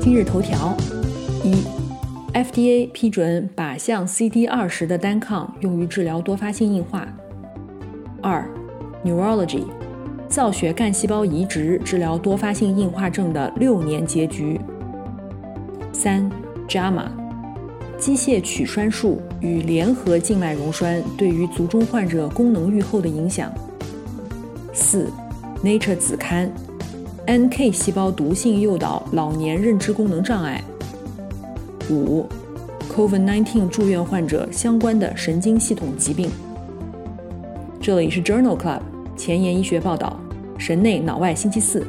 [0.00, 0.76] 今日头条：
[1.44, 1.64] 一
[2.32, 7.06] ，FDA 批准靶向 CD 二十的单抗用于治疗多发性硬化。
[8.22, 8.48] 二
[9.04, 9.64] ，Neurology，
[10.28, 14.58] 造血干细胞移植治疗多发性硬化症的六年结局。
[15.92, 16.30] 三
[16.68, 17.08] ，JAMA，
[17.98, 23.52] 机械取栓术与联合静脉溶栓对于卒中患者功能预后的影响。
[24.72, 25.10] 四
[25.62, 26.50] ，Nature 子刊。
[27.28, 30.64] NK 细胞毒性诱导老年认知功能障碍。
[31.90, 32.26] 五
[32.90, 36.30] ，COVID-19 住院患者相关的神经系统疾病。
[37.82, 38.80] 这里是 Journal Club
[39.14, 40.18] 前沿医学报道，
[40.56, 41.86] 神内脑外星期四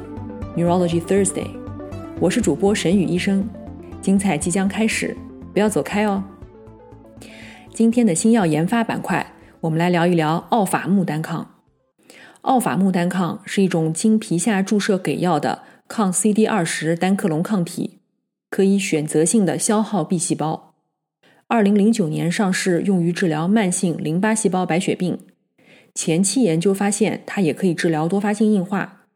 [0.58, 1.48] ，Neurology Thursday。
[2.20, 3.48] 我是主播沈宇医生，
[4.02, 5.16] 精彩即将开始，
[5.54, 6.22] 不要走开哦。
[7.74, 9.26] 今天的新药研发板块，
[9.62, 11.50] 我们来聊一聊奥法木单抗。
[12.44, 18.00] 奥法木单抗是一种经皮下注射给药的抗 CD 二十单克隆抗体，
[18.50, 20.74] 可以选择性的消耗 B 细胞。
[21.48, 25.20] 二零零九年上市，用于治疗慢性淋巴细胞白血病。
[25.94, 29.08] 前期研究发现，它也可以治疗多发性硬化。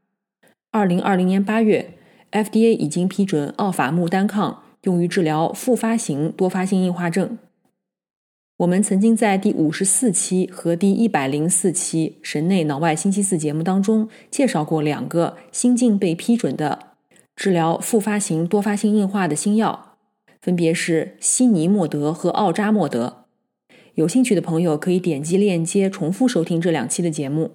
[0.72, 1.94] 二零二零年八月
[2.32, 7.38] ，FDA 已经批准奥法木单抗用于治疗复发型多发性硬化症。
[8.64, 16.80] 我们曾经在第五十四期和第一百零四期《神内脑外星期四》节目当中介绍过两个新近被批准的
[17.36, 19.98] 治疗复发型多发性硬化的新药，
[20.42, 23.26] 分别是西尼莫德和奥扎莫德。
[23.96, 27.52] 有兴趣的朋友可以点击链接重复收听这两期的节目。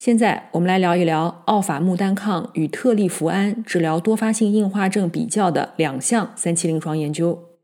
[0.00, 7.55] 现在我们来聊一聊奥法木单抗与特利福安治疗多发性硬化症比较的两项三期临床研究。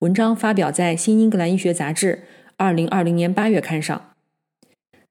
[0.00, 2.24] 文章发表在《新英格兰医学杂志》
[2.56, 4.12] 二零二零年八月刊上。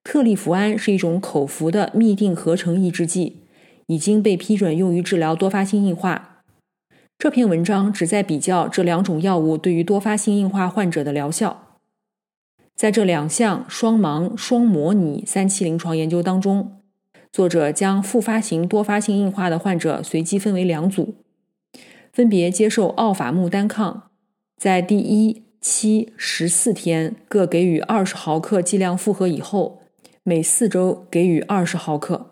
[0.03, 3.43] 特利福安是一种口服的嘧啶合成抑制剂，
[3.85, 6.41] 已经被批准用于治疗多发性硬化。
[7.19, 11.77] 这篇文章旨在比较这两种药物对于多发性硬化患者的疗效。
[12.75, 16.81] 在这两项双盲双模拟三期临床研究当中，
[17.31, 21.13] 作者将复发型多发性硬化的患者随机分为两组，
[22.11, 24.08] 分别接受奥法木单抗。
[24.59, 29.83] 在第一、七、十四天各给予二十毫克剂量负荷以后，
[30.23, 32.31] 每四周给予二十毫克，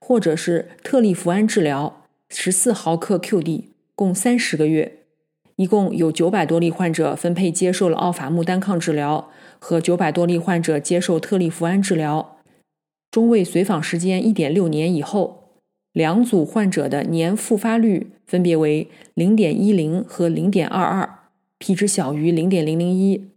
[0.00, 5.04] 或者是特利福安治疗十四毫克 QD，共三十个月，
[5.54, 9.30] 一共有九百多例患者分配接受了奥法木单抗治疗
[9.60, 12.38] 和九百多例患者接受特利福安治疗，
[13.12, 15.60] 中位随访时间一点六年以后，
[15.92, 21.20] 两组患者的年复发率分别为零点一零和零点二二。
[21.64, 23.28] P 值小于零点零零一，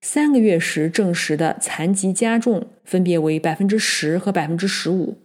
[0.00, 5.18] 三个月时证实的残疾加重分别为百分之十和百分之十五，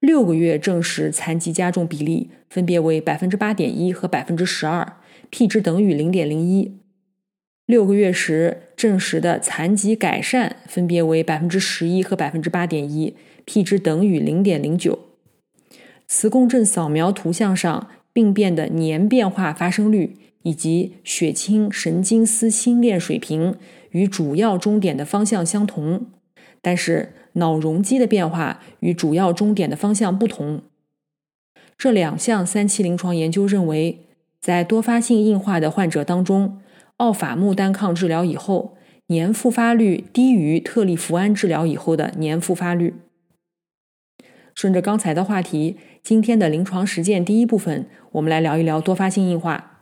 [0.00, 4.94] 六个月证实残疾加重比例分别为百分之八点一和百分之十二
[5.30, 6.80] ，p 值等于零点零一。
[7.66, 13.14] 六个月时证实的残疾改善分别为百分之十一和百分之八点一
[13.44, 14.98] ，p 值等于零点零九。
[16.08, 20.16] 磁共振扫描图像上病变的年变化发生率。
[20.48, 23.56] 以及血清神经丝心链水平
[23.90, 26.06] 与主要终点的方向相同，
[26.62, 30.62] 但是脑容积的变化与主要终点的方向不同。
[31.76, 34.06] 这两项三期临床研究认为，
[34.40, 36.60] 在多发性硬化的患者当中，
[36.96, 42.94] 奥法木单抗治疗以后年复发率低于特利福安治疗以后的年复发率。
[44.54, 49.77] 顺着刚才的话题，今天的临床实践第一部分，我们来聊一聊多发性硬化。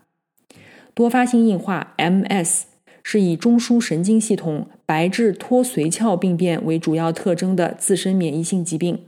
[0.96, 2.62] 多发性硬化 （MS）
[3.02, 9.00] 是以中枢神经系统白质脱髓鞘病变为主要特征的自身免疫性疾病。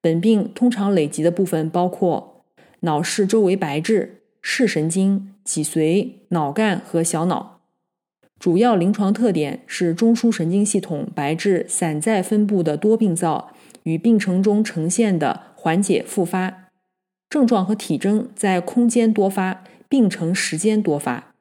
[0.00, 2.46] 本病通常累及的部分包括
[2.80, 7.60] 脑室周围白质、视神经、脊髓、脑干和小脑。
[8.38, 13.52] 主要临床特点是中枢神经系统白质散在分布的多病灶
[13.82, 16.70] 与病程中呈现的缓解复发
[17.28, 19.64] 症状和体征在空间多发。
[19.94, 21.34] 病程时间多发，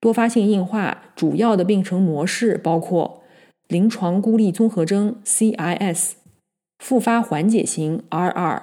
[0.00, 3.22] 多发性硬化主要的病程模式包括
[3.68, 6.14] 临床孤立综合征 （CIS）、
[6.80, 8.62] 复发缓解型 （RR）、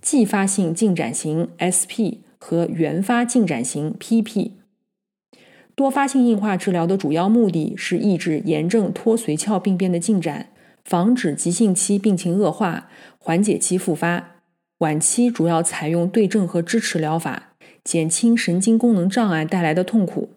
[0.00, 4.52] 继发性进展型 （SP） 和原发进展型 （PP）。
[5.74, 10.50] 多发性硬化治疗的主要目的是抑制炎症脱髓鞘病变的进展，
[10.84, 12.88] 防止急性期病情恶化，
[13.18, 14.30] 缓解期复发。
[14.78, 17.53] 晚期主要采用对症和支持疗法，
[17.84, 20.30] 减轻神经功能障碍带来的痛苦。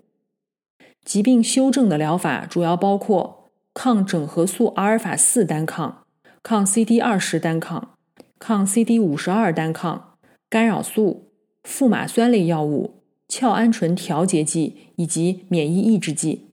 [1.04, 6.04] 疾病修正的疗法主要包括抗整合素阿尔法四单抗、
[6.44, 7.96] 抗 CD 二十单抗、
[8.38, 10.18] 抗 CD 五十二单抗、
[10.50, 11.32] 干扰素、
[11.64, 12.94] 富马酸类药物。
[13.30, 16.46] 鞘氨醇调节剂以及免疫抑制剂，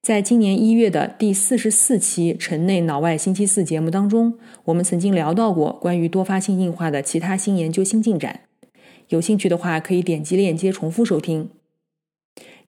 [0.00, 8.42] 在今年一月的第四十四期城内脑外星期四节目当中，我们曾经聊到过关于多发性硬化的其他新研究新进展。
[9.08, 11.50] 有兴趣的话，可以点击链接重复收听。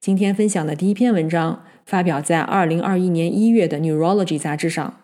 [0.01, 5.01] 今天分享的第一篇文章发表在二零二一年一月的《Neurology》杂志上。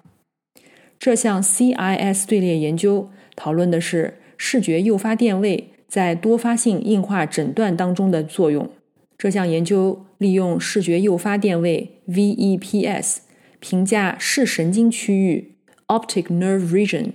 [0.98, 5.68] 这项 CIS 队列研究讨论的是视觉诱发电位。
[5.92, 8.70] 在多发性硬化诊断当中的作用。
[9.18, 13.18] 这项研究利用视觉诱发电位 VEPS
[13.60, 15.52] 评价视神经区域
[15.88, 17.10] （Optic Nerve Region）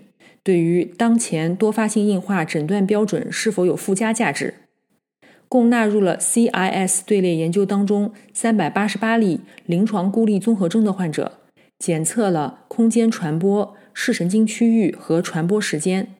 [0.47, 4.53] 对于当前多发性硬化诊断标准是否有附加价值。
[5.49, 11.39] 共纳入了 CIS 队列研究当中三百八十八例临床孤立综合征的患者，
[11.77, 16.15] 检测了空间传播、视神经区域和传播时间。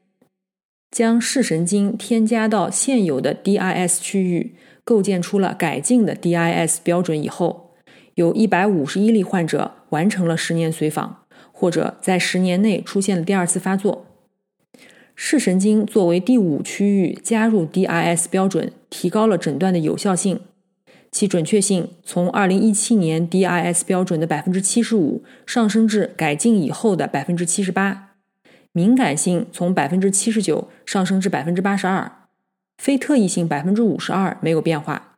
[0.92, 7.72] 将视神经添加到现有的 DIS 区域，构建出了改进的 DIS 标准以后，
[8.16, 11.24] 有一百五十一例患者完成了十年随访，
[11.54, 14.04] 或者在十年内出现了第二次发作。
[15.20, 20.40] 视神经作为第五区域加入 DIS 标准，提高了诊断的有效性，
[21.12, 28.14] 其准确性从二零一七年 DIS 标准的百分之七十五上升至改进以后的百分之七十八。
[28.72, 32.12] 敏感性从百分之七十九上升至百分之八十二，
[32.78, 35.18] 非特异性百分之五十二没有变化。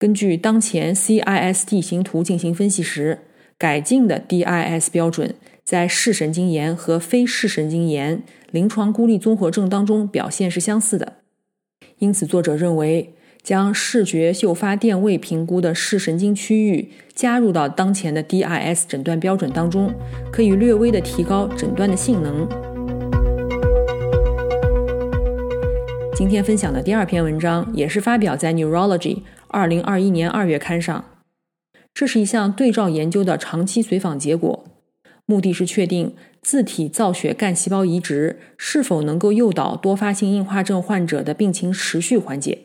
[0.00, 3.20] 根据当前 CIS 地形图进行分析时，
[3.56, 11.14] 改进的 DIS 标准在视神经炎和非视神经炎临床孤立综合症当中表现是相似的。
[11.98, 13.14] 因此，作者认为。
[13.42, 19.94] 将视觉诱发电位评估的视神经区域加入到当前的 DIS 诊断标准当中，
[20.30, 22.46] 可以略微的提高诊断的性能。
[26.14, 29.16] 今天分享的第二篇文章也是发表在《Neurology》
[29.48, 31.02] 二零二一年二月刊上。
[31.94, 34.66] 这是一项对照研究的长期随访结果，
[35.30, 42.58] 目的是确定自体造血干细胞移植是否能够诱导多发性硬化症患者的病情持续缓解。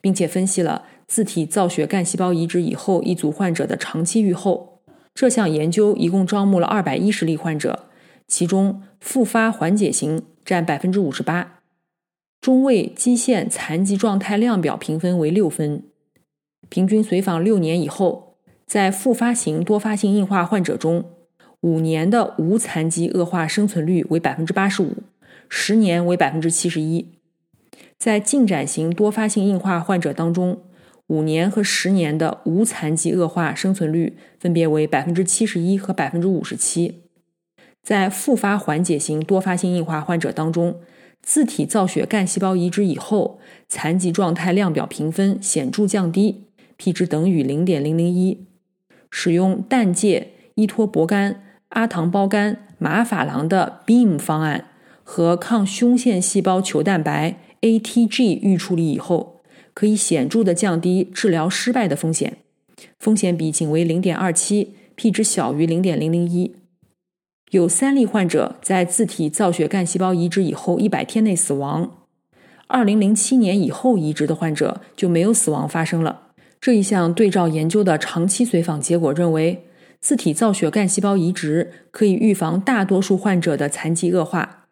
[0.00, 4.80] 并且分析了自体造血干细胞移植以后一组患者的长期预后。
[5.14, 7.86] 这项研究一共招募了二百一十例患者，
[8.26, 11.60] 其中复发缓解型占百分之五十八，
[12.40, 15.82] 中位基线残疾状态量表评分为六分。
[16.68, 18.36] 平均随访六年以后，
[18.66, 21.04] 在复发型多发性硬化患者中，
[21.64, 24.98] 五年的无残疾恶化生存率为百分之八十五，
[25.48, 27.12] 十年为百分之七十一。
[27.96, 30.60] 在进展型多发性硬化患者当中，
[31.06, 37.04] 五年和十年的无残疾恶化生存率分别为百分之七十一和百分之五十七。
[37.82, 40.80] 在复发缓解型多发性硬化患者当中，
[41.22, 43.38] 自体造血干细胞移植以后，
[43.70, 46.44] 残疾状态量表评分显著降低
[46.76, 48.46] ，p 值等于零点零零一。
[49.10, 51.36] 使用氮介依托铂苷、
[51.74, 54.64] 阿糖胞苷、马法郎的 BEAM 方案
[55.04, 57.36] 和抗胸腺细胞球蛋白。
[57.60, 59.40] ATG 预处理以后，
[59.72, 62.36] 可以显著的降低治疗失败的风险，
[62.98, 66.54] 风险比仅为零点二七，p 值小于零点零零一。
[67.52, 72.04] 有三例患者在自体造血干细胞移植以后一百天内死亡，
[72.66, 76.20] 二零零七年以后移植的患者就没有死亡发生了。
[76.60, 79.64] 这一项对照研究的长期随访结果认为，
[80.04, 84.66] 自体造血干细胞移植可以预防大多数患者的残疾恶化。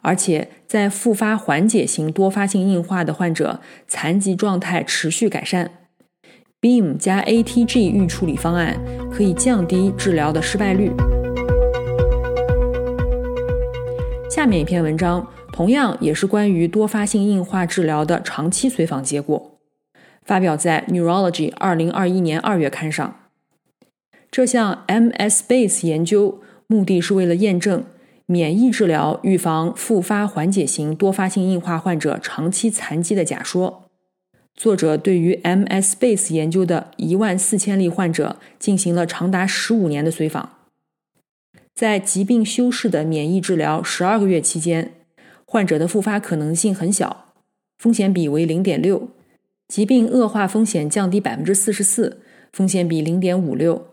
[0.00, 5.72] 而且在复发缓解型多发性硬化的患者，残疾状态持续改善。
[6.60, 10.92] Beam 加 ATG 预处理方案可以降低治疗的失败率。
[14.30, 19.58] 下面一篇文章同样也是关于多发性硬化治疗的长期随访结果，
[20.22, 23.16] 发表在《Neurology》二零二一年二月刊上。
[24.30, 27.84] 这项 MS-Base 研究目的是为了验证。
[28.28, 33.84] 免疫治疗预防复发缓解型多发性硬化患者长期残疾的假说。
[34.56, 40.58] 作者对于 MS-Base 研究的一万四千例患者进行了长达十五年的随访。
[41.72, 44.94] 在疾病修饰的免疫治疗十二个月期间，
[45.44, 47.32] 患者的复发可能性很小，
[47.78, 49.08] 风险比为零点六，
[49.68, 53.86] 疾病恶化风险降低百分之四十四，风险比零点五六。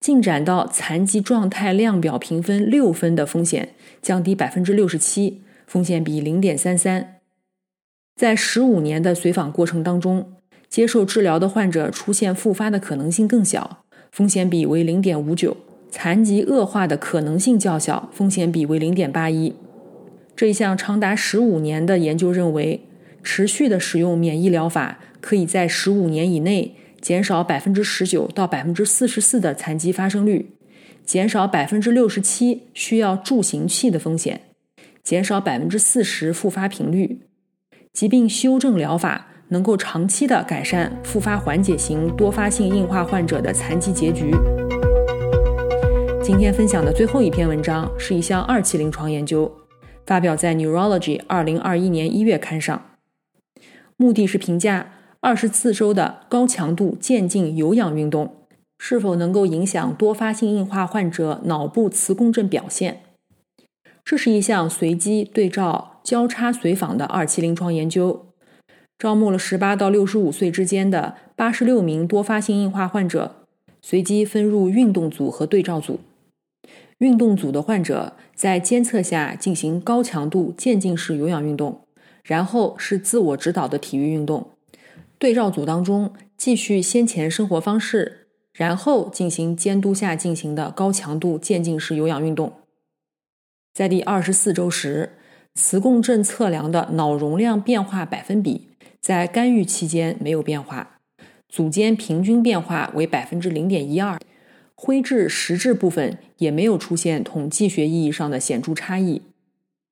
[0.00, 7.16] 进展到残疾状态量表评分六分的风险降低百分之六十七，风险比零点三三。
[8.16, 10.32] 在十五年的随访过程当中，
[10.70, 15.52] 接受治疗的患者出现复发的可能性更小，风险比为零点五九；
[15.90, 19.54] 残疾恶化的可能性较小，风险比为零点八一。
[20.34, 22.80] 这一项长达十五年的研究认为，
[23.22, 26.74] 持续的使用免疫疗法可以在十五年以内。
[27.00, 30.50] 减少百分之十九到百分之四十四的残疾发生率，
[31.04, 34.42] 减少百分之六十七需要助行器的风险，
[35.02, 37.20] 减少百分之四十复发频率。
[37.92, 44.30] 疾病修正疗法能够长期的改善复发缓解型多发性硬化患者的残疾结局。
[46.22, 49.50] 今天分享的最后一篇文章是一项二期临床研究，
[50.06, 52.90] 发表在《Neurology》二零二一年一月刊上，
[53.96, 54.92] 目的是评价。
[55.22, 58.36] 二十四周的高强度渐进有氧运动
[58.78, 63.02] 是否能够影响多发性硬化患者脑部磁共振表现？
[64.02, 68.28] 这是一项随机对照交叉随访的二期临床研究，
[68.98, 73.44] 招募了十八到六十五岁之间的八十六名多发性硬化患者，
[73.82, 76.00] 随机分入运动组和对照组。
[76.96, 81.82] 运动组的患者在监测下进行高强度渐进式有氧运动，
[82.24, 84.48] 然后是自我指导的体育运动。
[85.20, 92.54] 对照组当中继续先前生活方式，然后进行监督下进行的高强度渐进式有氧运动。
[93.74, 95.18] 在第二十四周时，
[95.54, 100.98] 磁共振测量的脑容量变化百分比在干预期间没有变化，
[101.50, 104.18] 组间平均变化为百分之零点一二，
[104.74, 109.20] 灰质实质部分也没有出现统计学意义上的显著差异。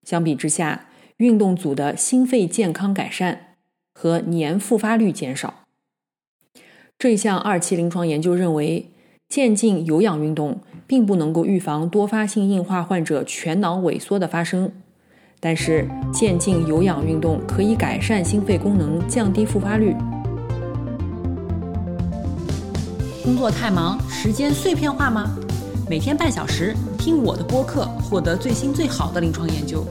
[0.04, 3.47] 相比之下，运动组的心肺健康改善。
[4.00, 5.64] 和年复发率减少。
[6.96, 8.92] 这项二期临床研究认为，
[9.28, 14.70] 渐进有氧运动并不能够预防多发性硬化患者全脑萎缩的发生，
[15.40, 19.96] 但是渐进有氧运动可以改善心肺功能，降低复发率。
[23.24, 25.36] 工作太忙，时间碎片化吗？
[25.90, 29.84] 每天半小时听我的播客，获得最新最好的临床研究。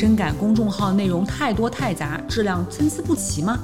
[0.00, 3.58] 深感公众号内容太多太杂，质量参差不齐吗？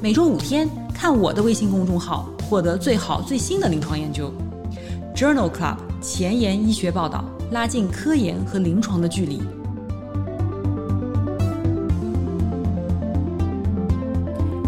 [0.00, 4.32] 每周五天看我的微信公众号，获得最好最新的临床研究。
[5.16, 9.42] Journal Club 前沿医学报道，拉近科研和临床的距离。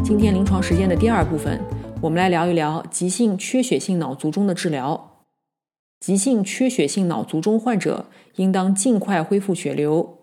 [0.03, 1.61] 今天临床实践的第二部分，
[2.01, 5.23] 我们来聊一聊急性缺血性脑卒中的治疗。
[6.01, 10.17] 急性缺血性脑卒中患者应当尽快恢复血流。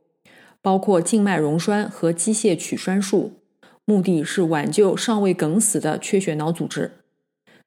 [0.68, 3.32] 包括静脉溶栓和机械取栓术，
[3.86, 6.92] 目的是挽救尚未梗死的缺血脑组织。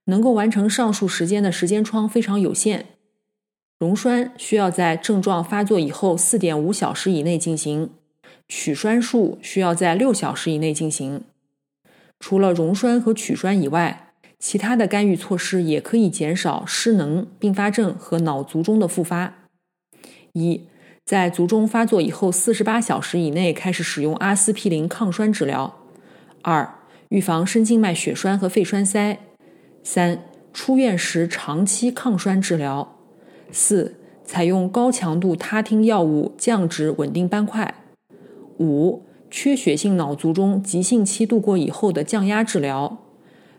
[0.05, 2.89] 能够完成上述时间的时间窗非常有限。
[3.79, 7.89] 溶栓需要在症状发作以后四点五小时以内进行，
[8.47, 11.23] 取栓术需要在六小时以内进行。
[12.19, 19.49] 除了溶栓和取栓以外，其他的干预措施也可以减少失能、并发症和脑卒中的复发。
[20.35, 20.61] 一
[21.11, 25.75] 在卒中发作以后四十八小时以内开始使用阿司匹林抗栓治疗。
[26.43, 26.73] 二、
[27.09, 29.19] 预防深静脉血栓和肺栓塞。
[29.83, 32.97] 三、出院时长期抗栓治疗。
[33.51, 37.75] 四、采用高强度他汀药物降脂稳定斑块。
[38.61, 42.99] 五、缺血性脑卒中急性期度过以后的降压治疗。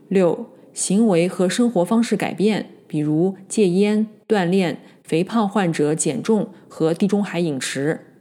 [0.07, 4.79] 六、行为和生活方式改变，比如戒烟、锻炼。
[5.03, 8.15] 肥胖患者减重和地中海饮食。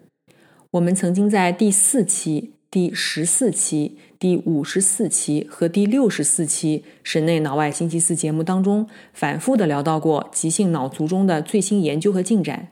[0.72, 12.70] 我们曾经在第四期、第十四期、第五十四期和第六十四期《神内脑外星期四》节目当中，反复的聊到过急性脑卒中的最新研究和进展。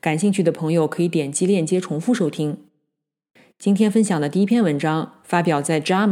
[0.00, 2.56] 感兴趣的朋友可以点击链接重复收听。
[3.58, 6.08] 今天分享的第一篇文章发表在《JAMA》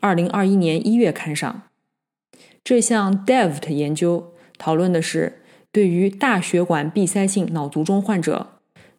[0.00, 1.64] 二零二一年一月刊上。
[2.64, 5.42] 这项 DEVT 研究讨论的是。
[5.72, 8.46] 对于大血管闭塞性脑卒中患者，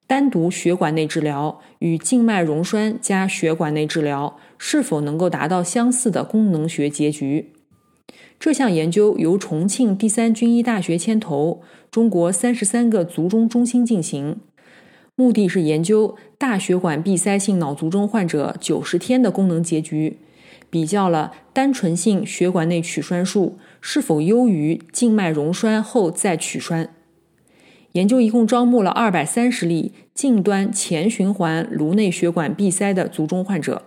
[0.05, 7.53] 单独血管内治疗与静脉溶栓加血管内治疗是否能够达到相似的功能学结局？
[8.39, 14.37] 这项研究由重庆第三军医大学牵头，中国三十三个卒中中心进行，
[15.15, 20.19] 目的是研究大血管闭塞性脑卒中患者九十天的功能结局。
[20.69, 26.93] 比较了单纯性血管内取栓术是否优于静脉溶栓后再取栓。
[27.93, 33.83] 研究一共招募了二百三十例近端前循环颅内血管闭塞的卒中患者，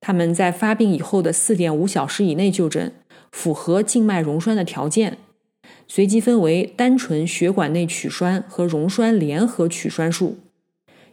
[0.00, 2.92] 他们在发病以后的四点五小时以内就诊，
[3.30, 5.18] 符合静脉溶栓的条件。
[5.86, 10.38] 随机分为单纯血管内取栓和溶栓联合取栓术。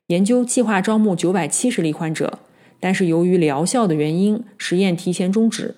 [0.08, 2.40] 研究计划招募九百七十例患者，
[2.84, 5.76] 但是由于疗效的原因，实验提前终止。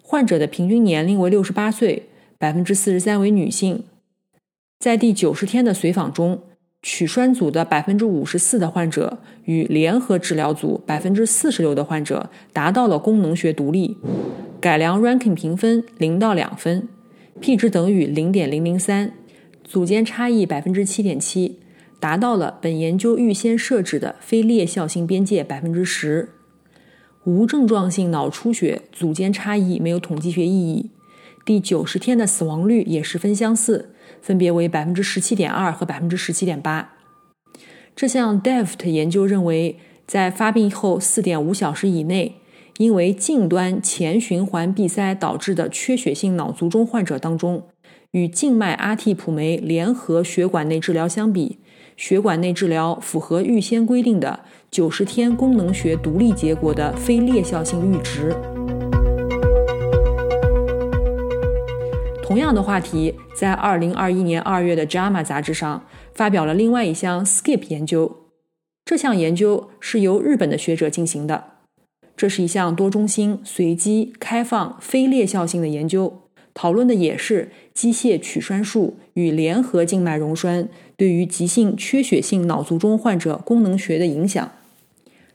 [0.00, 2.04] 患者的平均年龄为六十八岁，
[2.38, 3.84] 百分之四十三为女性。
[4.78, 6.40] 在第九十天的随访中，
[6.82, 13.98] 取栓组的百分之五十四的患者与联合治疗组百分之四十六的患者达到了功能学独立，
[14.58, 16.88] 改良 ranking 评分零到两分
[17.42, 19.12] ，p 值等于零点零零三，
[19.62, 21.58] 组间差异百分之七点七，
[22.00, 26.30] 达到了本研究预先设置的非劣效性边界百分之十。
[27.24, 30.90] 无症状性脑出血组间差异没有统计学意义，
[31.44, 33.90] 第九十天的死亡率也十分相似。
[34.20, 36.92] 分别为百分之十七点二和百分之十七点八。
[37.96, 42.36] 这项 DEFT 研究认为，在发病后四点五小时以内，
[42.76, 47.68] 因为近端前循环闭塞导致的缺血性脑卒中患者当中，
[48.10, 51.58] 与静脉阿替普酶联合血管内治疗相比，
[52.00, 54.40] 血管内治疗符合预先规定的
[54.70, 58.34] 九十天功能学独立结果的非劣效性阈值。
[62.22, 68.30] 同样的话题，在二零二一年二月的《JAMA》杂志上发表了另外一项 SKIP 研究。
[68.86, 71.44] 这项研究是由日本的学者进行的。
[72.16, 76.22] 这是一项多中心、随机、开放、非劣效性的研究，
[76.60, 84.52] 讨论的也是机械取栓术与联合静脉溶栓对于急性缺血性脑卒中患者功能学的影响。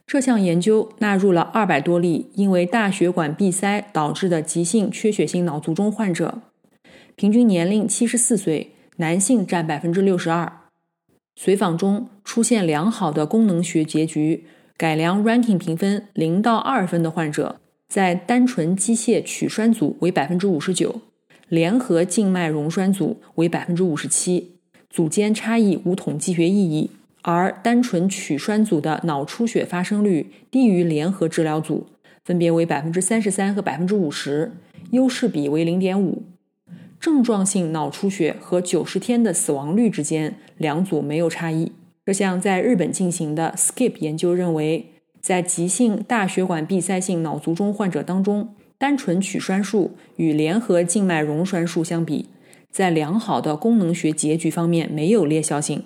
[0.05, 6.43] 这项研究纳入了二百多例因为大血管闭塞导致的急性缺血性脑卒中患者。
[7.15, 10.51] 平均年龄七十四岁，男性占百分之六十二。
[11.35, 14.45] 随访中出现良好的功能学结局，
[14.77, 17.59] 改良 Ranking 评分零到二分的患者，
[17.89, 21.01] 在单纯机械取栓组为百分之五十九，
[21.49, 24.57] 联合静脉溶栓组为百分之五十七，
[24.89, 26.91] 组间差异无统计学意义。
[27.27, 31.87] 而单纯取栓组的脑出血发生率低于联合治疗组，
[32.23, 34.51] 分别为百分之三十三和百分之五十，
[34.91, 36.21] 优势比为零点五。
[36.99, 41.71] 症状性脑出血和九十天的死亡率之间，两组没有差异。
[42.05, 48.53] 这项在日本进行的 SKIP 研究认为，在急性大血管闭塞性脑卒中患者当中，
[48.85, 52.29] 单纯取栓术与联合静脉溶栓术相比，
[52.69, 55.85] 在良好的功能学结局方面没有劣效性。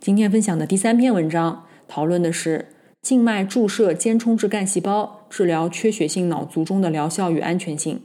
[0.00, 2.68] 今天分享的第三篇文章讨论的是
[3.02, 8.00] 静脉注射间充质干细胞治疗缺血性脑卒中的疗效与安全性。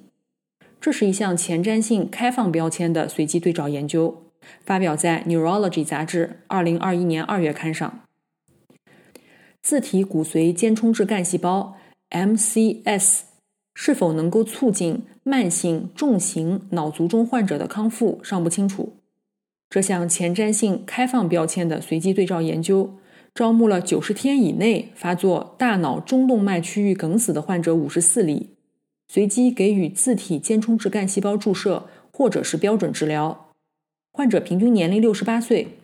[0.81, 4.21] 这是一项前瞻性开放标签的随机对照研究，
[4.65, 8.01] 发表在《Neurology》杂志二零二一年二月刊上。
[9.61, 11.77] 自体骨髓间充质干细胞
[12.09, 13.28] （MCS）
[13.81, 18.97] 是否能够促进慢性重型脑卒中患者的康复尚不清楚。
[19.69, 22.97] 这项前瞻性开放标签的随机对照研究，
[23.33, 28.49] 招募了九十天以内发作大脑中动脉区域梗死的患者五十四例。
[29.07, 33.51] 随机给予自体间充质干细胞注射，或者是标准治疗。
[34.11, 35.77] 患者平均年龄六十八岁，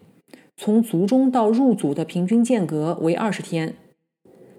[0.58, 3.76] 从卒中到入组的平均间隔为二十天。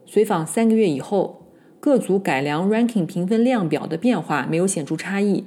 [0.07, 1.46] 随访三个月以后，
[1.87, 5.45] 各组改良 Ranking 评分量表的变化没有显著差异。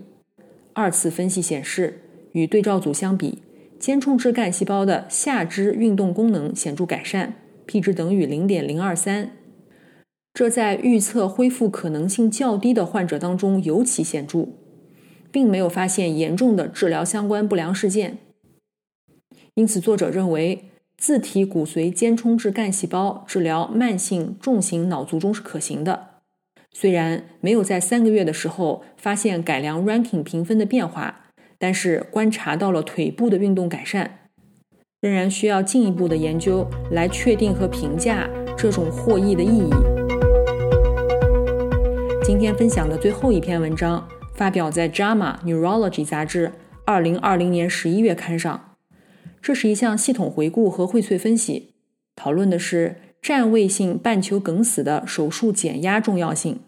[0.72, 2.00] 二次分析显示，
[2.32, 3.40] 与对照组相比，
[3.78, 7.34] 间充质干细胞的下肢运动功能显著改善
[7.66, 9.32] ，p 值等于零点零二三。
[10.34, 14.48] 这在预测恢复可能性较低的患者当中尤其显著，
[15.34, 18.18] 并没有发现严重的治疗相关不良事件。
[19.56, 26.09] 因此，作者认为自体骨髓间充质干细胞治疗慢性重型脑卒中是可行的。
[26.72, 31.26] 虽然没有在三个月的时候发现改良 Ranking 评分的变化，
[31.58, 34.30] 但是观察到了腿部的运动改善。
[35.02, 39.70] 仍然需要进一步的研究来确定和评价这种获益的意义。
[42.24, 46.52] 今天分享的最后一篇文章发表在《JAMA Neurology》杂志
[46.86, 48.76] 二零二零年十一月刊上。
[49.42, 51.74] 这是一项系统回顾和荟萃分析，
[52.16, 56.60] 讨论的是占位性半球梗死的手术减压重要性。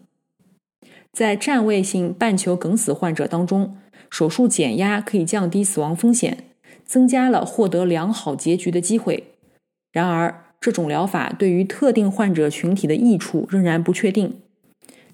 [1.12, 3.76] 在占位性半球梗死患者当中，
[4.10, 6.44] 手术减压可以降低死亡风险，
[6.84, 9.24] 增加了获得良好结局的机会。
[9.92, 14.34] 然而，这种疗法对于特定患者群体的益处仍然不确定。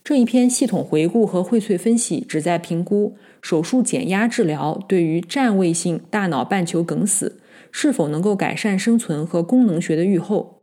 [0.05, 10.58] 这一篇系统回顾和荟萃分析旨在评估手术减压治疗对于占位性大脑半球梗死是否能够改善生存和功能学的预后。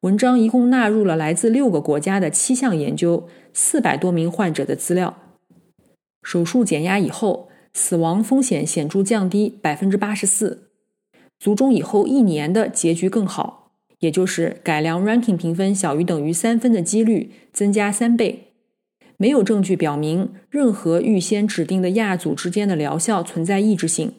[0.00, 5.16] 文章一共纳入了来自六个国家的七项研究、四百多名患者的资料。
[6.22, 10.70] 手术减压以后，死亡风险显著降低百分之八十四，
[11.38, 18.52] 卒中以后一年的结局更好，也就是改良 ranking 评分小于等于三分的几率增加三倍。
[19.16, 24.12] 没有证据表明任何预先指定的亚组之间的疗效存在抑制性。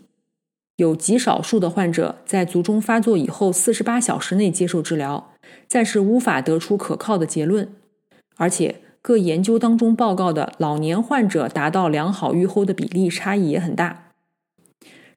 [0.78, 5.32] 有极少数的患者在卒中发作以后四十八小时内接受治疗。
[5.68, 7.70] 暂时无法得出可靠的结论，
[8.38, 14.12] 而且各研究当中报告的老年患者达到良好预后的比例差异也很大。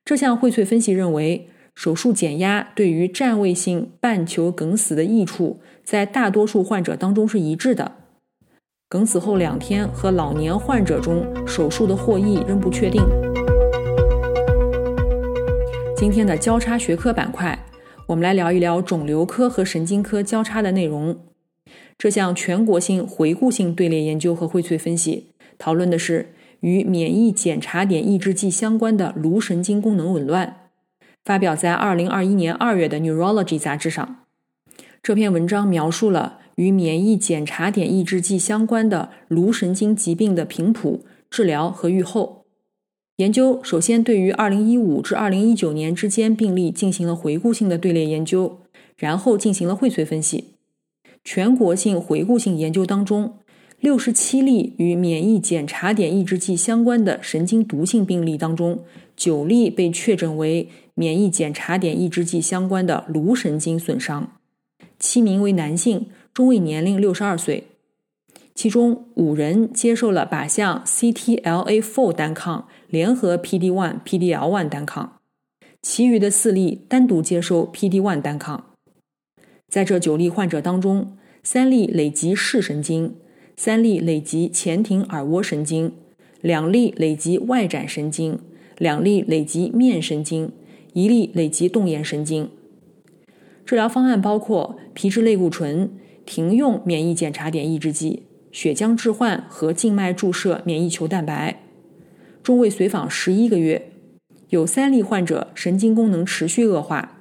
[0.05, 7.93] 这项荟萃分析认为，手术减压对于占位性半球梗死的益处在大多数患者当中是一致的。
[8.89, 13.30] 梗死后两天和老年患者中手术的获益仍不确定。
[16.01, 17.67] 今天的交叉学科板块。
[18.07, 21.27] 我们来聊一聊肿瘤科和神经科交叉的内容。
[21.99, 30.71] 这项全国性回顾性队列研究和荟萃分析，讨论的是与免疫检查点抑制剂相关的颅神经功能紊乱，
[31.23, 34.25] 发表在2021年2月的《Neurology》杂志上。
[35.03, 42.40] 这篇文章描述了与免疫检查点抑制剂相关的颅神经疾病的频谱、治疗和预后。
[43.21, 48.61] 研究首先对于2015至2019年之间病例进行了回顾性的队列研究，
[48.97, 50.45] 然后进行了荟萃分析。
[51.23, 53.35] 全国性回顾性研究当中
[53.83, 58.85] ，67例与免疫检查点抑制剂相关的神经毒性病例当中
[59.19, 64.33] ，9例被确诊为免疫检查点抑制剂相关的颅神经损伤
[64.99, 67.65] ，7名为男性，中位年龄62岁。
[68.55, 75.21] 其中五人接受了靶向 CTLA-4 单抗联合 PD-1、PDL-1 单抗，
[75.81, 78.73] 其余的四例单独接收 PD-1 单抗。
[79.69, 83.15] 在这九例患者当中，三例累及视神经，
[83.57, 85.93] 三例累及前庭耳蜗神经，
[86.41, 88.41] 两例累及外展神经，
[88.77, 90.51] 两例累及面神经，
[90.93, 92.51] 一例累及动眼神经。
[93.65, 95.93] 治疗方案包括皮质类固醇、
[96.27, 98.25] 停用免疫检查点抑制剂。
[98.51, 101.63] 血浆置换和静脉注射免疫球蛋白，
[102.43, 103.93] 中位随访十一个月，
[104.49, 107.19] 有三例患者神经功能持续恶化。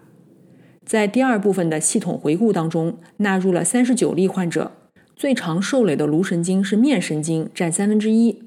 [0.86, 4.72] 在第二部分的系统回顾当中，纳入了三十九例患者，
[5.16, 8.46] 最常受累的颅神经是面神经，占三分之一；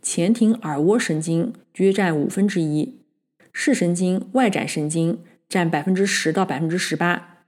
[0.00, 2.94] 前庭耳蜗神经约占五分之一；
[3.52, 7.44] 视神经、外展神经占百分之十到百分之十八。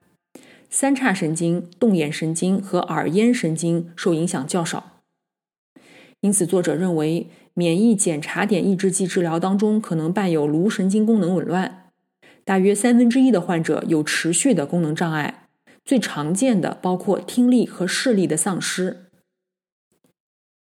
[0.71, 5.01] 三叉神经、动眼神经和耳咽神经受影响较少，
[6.21, 7.29] 因此作者认为
[7.59, 11.91] 免疫检查点抑制剂治疗当中可能伴有颅神经功能紊乱。
[12.45, 15.49] 大约三分之一的患者有持续的功能障碍，
[15.85, 19.07] 最常见的包括听力和视力的丧失。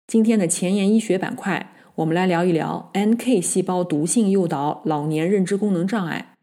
[0.06, 6.34] 今天的前沿医学板块，我们来聊一聊 NK 细胞毒性诱导老年认知功能障碍。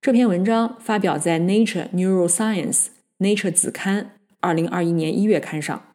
[0.00, 2.84] 这篇文章发表在《Nature Neuroscience》
[3.18, 5.85] Nature 子刊，二零二一年一月刊上。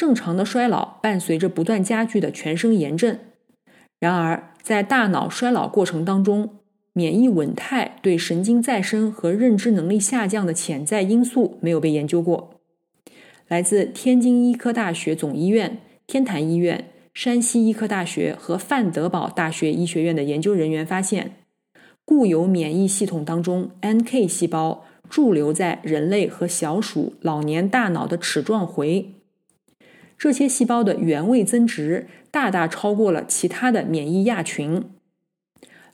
[0.00, 3.18] 正常的衰老伴随着不断加剧的全身炎症，
[3.98, 6.56] 然而在大脑衰老过程当中，
[6.94, 12.54] 免疫稳态对神经再生和认知能力下降的潜在因素没有被研究过。
[13.46, 21.32] 来自天津医科大学总医院、天坛医院、山西医科大学和范德堡大学医学院的研究人员发现。
[22.06, 29.19] 固有免疫系统当中，NK 细胞驻留在人类和小鼠老年大脑的齿状回，
[30.20, 34.84] 这些细胞的原位增值大大超过了其他的免疫亚群。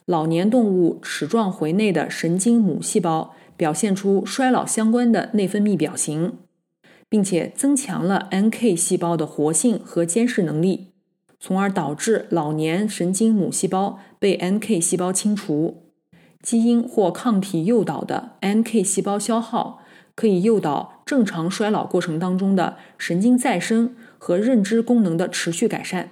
[0.04, 6.38] 老年动物齿状回内的神经母细胞表现出衰老相关的内分泌表型，
[7.08, 10.88] 并且增强了 NK 细胞的活性和监视能力，
[11.38, 15.84] 从而导致老年神经母细胞被 NK 细胞清除。
[16.42, 19.82] 基因或抗体诱导的 NK 细胞消耗，
[20.16, 23.94] 可以诱导正常衰老过程当中的神经再生
[24.26, 26.08] 和认知功能的持续改善。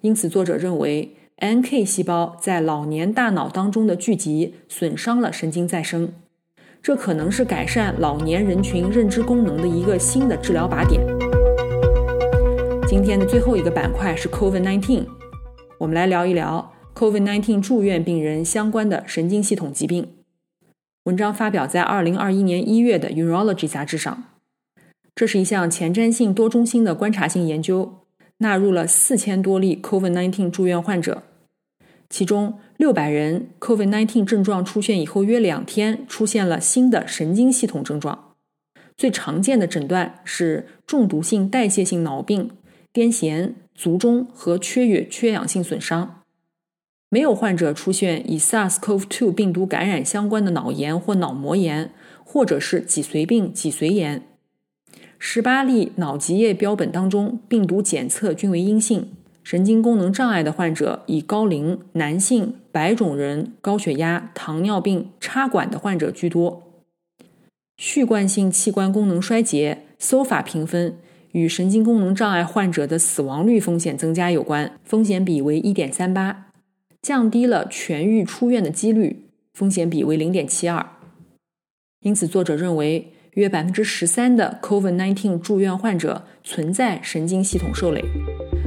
[0.00, 6.12] 因此，作者认为 NK 细胞在老年大脑当中的聚集损伤了神经再生，
[6.82, 11.00] 这可能是改善老年人群认知功能的一个新的治疗靶点。
[12.88, 15.06] 今天的最后一个板块是 COVID-19，
[15.78, 16.72] 我们来聊一聊。
[16.96, 20.08] COVID-19 住院病人相关的神经系统疾病，
[21.04, 24.24] 文章发表在2021年1月的《Urology》杂志上。
[25.20, 28.06] 这是一项前瞻性多中心的观察性研究，
[28.38, 31.24] 纳入了四千多例 COVID-19 住院患者，
[32.08, 38.32] 其中六百人 COVID-19 症状出现以后约两天出现了新的神经系统症状，
[38.96, 42.52] 最常见的诊断是中毒性代谢性脑病、
[42.90, 46.22] 癫痫、卒中和缺血缺氧性损伤。
[47.10, 51.92] 没有患者出现与 SARS-CoV-2 病毒感染相关的脑炎或脑膜炎，
[52.24, 54.22] 或者是脊髓病、脊髓炎。
[55.22, 59.10] 十八例脑脊液标本当中，病毒检测均为阴性。
[59.44, 66.62] 神经功能障碍的患者以高龄、男性、白种人、高血压、糖尿病、插管的患者居多。
[67.76, 70.96] 序贯性器官功能衰竭 （SOFA） 评分
[71.32, 76.46] 与神经功能障碍患者的死亡率风险增加有关，风险比为一点三八。
[77.02, 80.86] 降低了痊愈出院的几率，风险比为零点七二。
[82.00, 88.04] 因此，作者认为约百分之十三的 COVID-19 住院患者存在神经系统受累，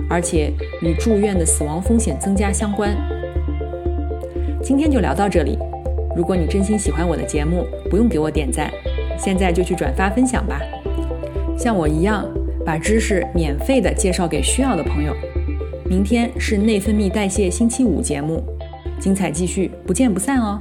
[0.09, 2.95] 而且与住院的死亡风险增加相关。
[4.61, 5.57] 今天就聊到这里。
[6.15, 8.71] 如果你真心喜欢我的节目，不用给我点赞，
[9.17, 10.61] 现在就去转发分享吧。
[11.57, 12.25] 像我一样，
[12.65, 15.13] 把知识免费的介绍给需要的朋友。
[15.85, 18.41] 明天是内分泌代谢星期五节目，
[18.99, 20.59] 精彩继续，不见不散哦。